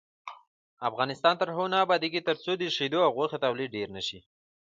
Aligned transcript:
افغانستان 0.89 1.33
تر 1.37 1.47
هغو 1.53 1.65
نه 1.73 1.77
ابادیږي، 1.85 2.21
ترڅو 2.29 2.51
د 2.57 2.63
شیدو 2.75 2.99
او 3.05 3.11
غوښې 3.17 3.37
تولید 3.45 3.69
ډیر 3.77 3.87
نشي. 3.97 4.19